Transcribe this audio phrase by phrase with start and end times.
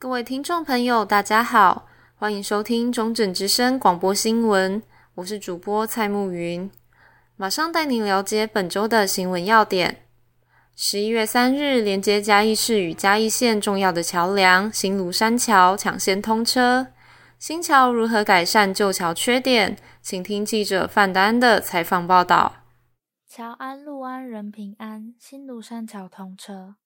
[0.00, 4.80] 各位听众朋友，大家好，欢迎收听中正之声广播新闻，
[5.16, 6.70] 我是主播蔡慕云，
[7.34, 10.04] 马上带您了解本周的新闻要点。
[10.76, 16.86] 十一月三日，连接嘉义市与嘉义县重要的桥梁新芦山桥抢先通车。
[17.40, 19.76] 新桥如何改善旧桥缺点？
[20.00, 22.54] 请听记者范丹的采访报道。
[23.28, 26.76] 桥安路安人平安，新芦山桥通车。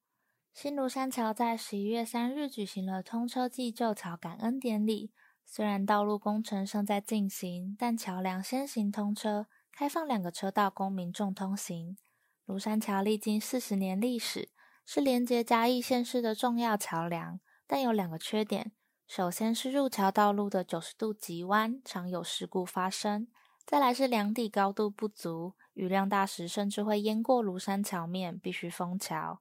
[0.55, 5.11] 新芦山桥在十一月三日举行了通车暨旧桥感恩典礼。
[5.47, 11.97] 虽然道路工程尚在进行，但桥梁先行通车，开放两个车道供民众通行。
[12.45, 14.51] 芦山桥历经四十年历史，
[14.85, 18.73] 是连接嘉义县市的重要桥梁，但有两个缺点。
[19.09, 23.27] 首先是入桥道路的九十度急弯，常有事故发生；
[23.67, 29.41] 再来是梁底高度不足，雨量大时甚至会淹过芦山桥面，必须封桥。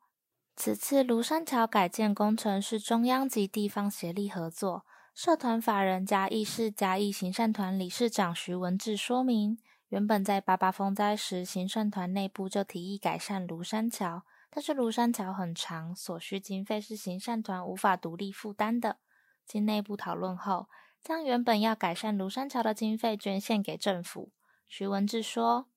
[0.55, 4.85] 此次庐山桥改建工程是中央及地方协力合作。
[5.13, 9.57] 社团法人嘉义市嘉义行善团理事长徐文志说明，
[9.89, 18.97] 原本在八八风灾时，行善团内部就提议改善庐山桥，但是庐山桥很长，所需经费是行善团无法独立负担的。
[19.45, 20.67] 经内部讨论后，
[21.01, 24.31] 将原本要改善庐山桥的经费捐献给政府。
[24.67, 25.70] 徐文志说。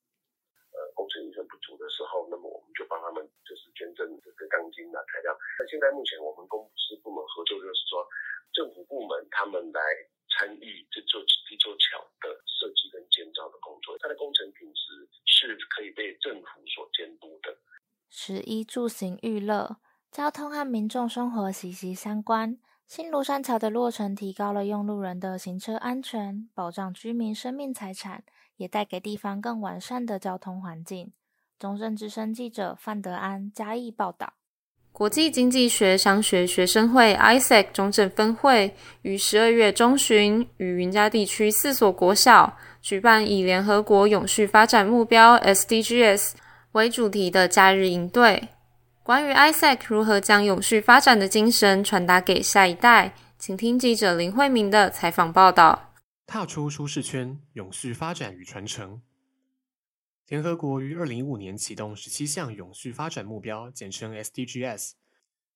[5.67, 8.07] 现在目前我们公司部门合作，就是说
[8.53, 9.81] 政府部门他们来
[10.31, 17.57] 参与这座这座桥的设计跟建造的工作，它的工程品质是可以被政府所监督的。
[18.09, 19.77] 十一住行娱乐，
[20.11, 22.59] 交通和民众生活息息相关。
[22.87, 28.25] 新庐山桥的落成，提高了用路人的行车安全，保障居民生命财产，
[28.57, 31.13] 也带给地方更完善的交通环境。
[31.59, 34.35] 中正之声记者范德安嘉义报道。
[34.95, 38.73] 国际经济学商学学生会 （ISEC） 中正分会
[39.03, 46.35] 于十二月中旬与云嘉地区四所国小举办以联合国永续发展目标 （SDGs）
[46.73, 48.51] 为主题的假日营队。
[49.03, 55.91] 关于 ISEC 如何将永续发展的精神传达给下一代，请听记者林慧明的采访报道。
[56.29, 59.01] 踏出舒适圈，永续发展与传承。
[60.27, 64.93] 联合国于二零一五年启动十七项永续发展目标，简称 SDGs，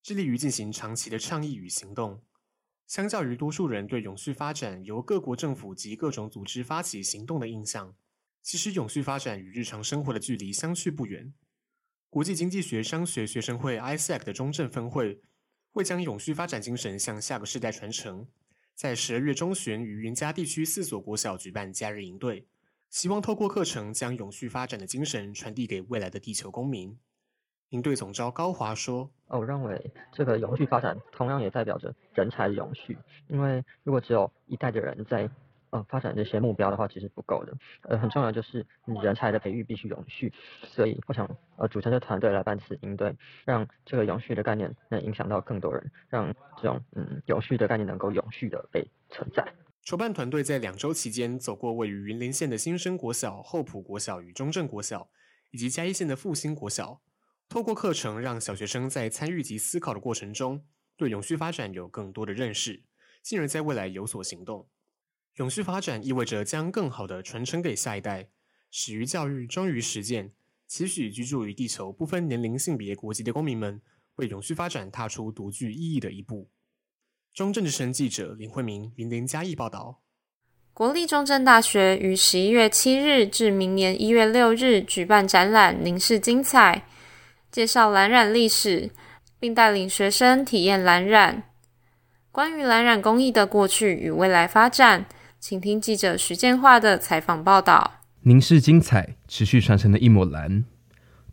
[0.02, 2.20] 致力于进行长期的倡议与行动。
[2.86, 7.96] 相较于多数人对永续发展由各国政府及各种组织发起行动的印象，
[8.42, 11.32] 其实永续发展与日常生活的距离相去不远。
[12.10, 15.22] 国际经济学商学学生会 ISEC 的中正分会
[15.70, 18.28] 会将永续发展精神向下个世代传承，
[18.74, 22.46] 在十二月中旬于云嘉地区四所国小举办假日营队。
[22.90, 26.98] 希望透过课程将永续发展的精神传递给未来的地球公民。
[27.68, 32.96] 您对总召高华说：“我认为这个永续发展同样也代表着人才的永续，
[33.28, 35.28] 因为如果只有一代的人在
[35.68, 37.52] 呃发展这些目标的话，其实不够的。
[37.82, 40.32] 呃，很重要就是你人才的培育必须永续。
[40.62, 49.46] 所以我想呃组成的团队来办此应对，让这个永续的概念能影响到更多人，让这种嗯永续的概念能够永续的被存在。”
[49.88, 55.08] 筹办团队在两周期间走过位于云林县的新生国小、后埔国小与中正国小，
[55.50, 57.00] 以及嘉义县的复兴国小。
[57.48, 60.62] 透过课程，让小学生在参与及思考的过程中，
[60.98, 62.82] 对永续发展有更多的认识，
[63.22, 64.68] 进而在未来有所行动。
[65.36, 68.28] 永续发展意味着将更好的传承给下一代，
[68.70, 70.34] 始于教育，终于实践。
[70.66, 73.80] 期许居住于地球不分年龄、性别、国籍的公民们，
[74.16, 76.50] 为永续发展踏出独具意义的一步。
[77.38, 80.00] 中正之声记者林慧明云林嘉义报道：
[80.74, 86.82] 国立中正大学于十一月七日至明年一月六日举办展览“凝视精彩”，
[87.52, 88.90] 介绍蓝染历史，
[89.38, 91.44] 并带领学生体验蓝染。
[92.32, 95.06] 关于蓝染工艺的过去与未来发展，
[95.38, 98.00] 请听记者徐建化的采访报道。
[98.22, 100.64] 凝视精彩，持续传承的一抹蓝。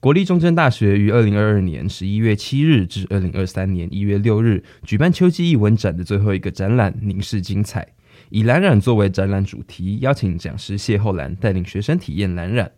[0.06, 7.88] 国立中正大学于二零二二年十一月七日至二零二三年一月六日举办秋季艺文展的最后一个展览“凝视精彩”，
[8.30, 12.72] 以蓝染作为展览主题，邀请讲师谢厚兰带领学生体验蓝染。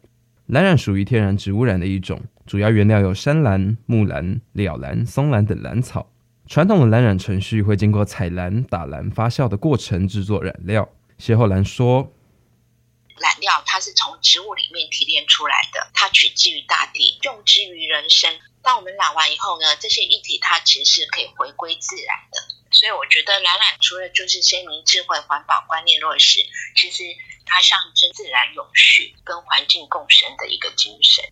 [0.46, 6.10] 蓝染属于天然植物染的一种，主要原料有山蓝、木蓝、蓼蓝、松蓝等蓝草。
[6.46, 10.88] 传统的蓝染程序会经过采蓝、打蓝、发酵的过程制作染料。
[11.18, 12.14] 谢厚兰说。
[13.20, 18.32] 染料它是从植物里面提炼出来的，它取之于大地，用之于人生。
[18.62, 22.40] 当我们染完以后呢，这些液体它其实是可以回归自然的。
[22.72, 26.42] 所以我觉得染染除了就是先民智慧、环保观念落实，
[26.76, 27.04] 其实
[27.46, 31.26] 它象征自然永续跟环境共生的一个精神。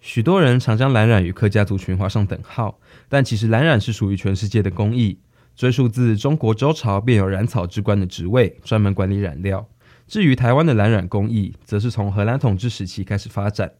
[0.00, 2.78] 许多人常将蓝染与客家族群画上等号，
[3.08, 5.20] 但其实蓝染是属于全世界的工艺。
[5.56, 9.68] 追溯自中国周朝便有染草之官的职位，专门管理染料。
[10.10, 13.70] 至于台湾的蓝染工艺，则是从荷兰统治时期开始发展。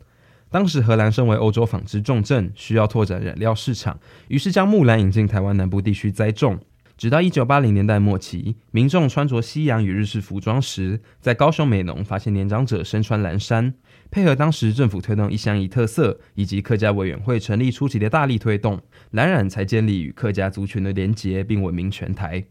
[0.49, 3.99] 当时荷兰身为欧洲纺织重镇，需要拓展染料市场，
[4.29, 6.61] 于是将木兰引进台湾南部地区栽种。
[6.97, 13.75] 直到一九八零年代末期，民众穿着西洋与日式服装时，在高雄美浓发现年长者身穿蓝衫，
[14.09, 18.81] 配合当时政府推动一乡一特色，以及客家委员会成立初期的大力推动，
[19.11, 22.45] 蓝染才建立与客家族群的连结，并闻名全台。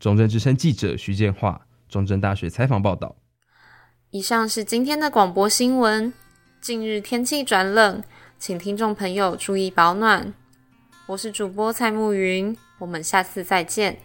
[0.00, 3.14] 中正之声记者徐建化，中正大学采访报道。
[4.10, 6.12] 以上是今天的广播新闻。
[6.60, 8.02] 近日天气转冷，
[8.38, 10.32] 请听众朋友注意保暖。
[11.06, 12.56] 我是主播蔡慕云。
[12.78, 13.98] 我们下次再见。